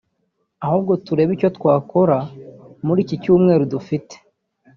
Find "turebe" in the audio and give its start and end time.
1.05-1.31